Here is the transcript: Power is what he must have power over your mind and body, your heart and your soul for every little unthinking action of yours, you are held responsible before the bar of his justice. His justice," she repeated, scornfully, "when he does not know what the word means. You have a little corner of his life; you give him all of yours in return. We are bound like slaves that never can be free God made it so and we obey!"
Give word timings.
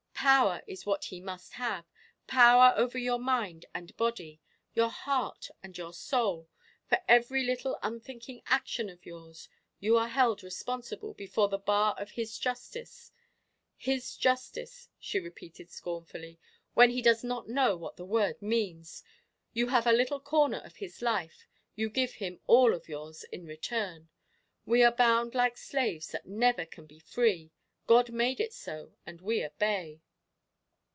Power 0.23 0.61
is 0.67 0.85
what 0.85 1.05
he 1.05 1.19
must 1.19 1.53
have 1.53 1.83
power 2.27 2.73
over 2.77 2.99
your 2.99 3.17
mind 3.17 3.65
and 3.73 3.97
body, 3.97 4.39
your 4.75 4.89
heart 4.89 5.49
and 5.63 5.75
your 5.75 5.93
soul 5.93 6.47
for 6.85 6.99
every 7.07 7.43
little 7.43 7.79
unthinking 7.81 8.43
action 8.45 8.87
of 8.87 9.03
yours, 9.03 9.49
you 9.79 9.97
are 9.97 10.09
held 10.09 10.43
responsible 10.43 11.15
before 11.15 11.49
the 11.49 11.57
bar 11.57 11.95
of 11.97 12.11
his 12.11 12.37
justice. 12.37 13.11
His 13.77 14.15
justice," 14.15 14.89
she 14.99 15.19
repeated, 15.19 15.71
scornfully, 15.71 16.39
"when 16.75 16.91
he 16.91 17.01
does 17.01 17.23
not 17.23 17.49
know 17.49 17.75
what 17.75 17.97
the 17.97 18.05
word 18.05 18.39
means. 18.43 19.03
You 19.53 19.69
have 19.69 19.87
a 19.87 19.91
little 19.91 20.19
corner 20.19 20.59
of 20.59 20.75
his 20.75 21.01
life; 21.01 21.47
you 21.75 21.89
give 21.89 22.11
him 22.13 22.39
all 22.45 22.75
of 22.75 22.87
yours 22.87 23.23
in 23.31 23.47
return. 23.47 24.07
We 24.67 24.83
are 24.83 24.91
bound 24.91 25.33
like 25.33 25.57
slaves 25.57 26.11
that 26.11 26.27
never 26.27 26.67
can 26.67 26.85
be 26.85 26.99
free 26.99 27.49
God 27.87 28.11
made 28.11 28.39
it 28.39 28.53
so 28.53 28.93
and 29.03 29.19
we 29.19 29.43
obey!" 29.43 30.03